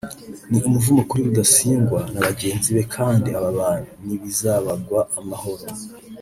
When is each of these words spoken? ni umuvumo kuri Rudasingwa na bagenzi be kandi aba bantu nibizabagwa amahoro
ni 0.49 0.59
umuvumo 0.67 1.01
kuri 1.09 1.21
Rudasingwa 1.27 1.99
na 2.11 2.19
bagenzi 2.27 2.67
be 2.75 2.83
kandi 2.95 3.27
aba 3.37 3.49
bantu 3.59 3.91
nibizabagwa 4.05 4.99
amahoro 5.19 5.65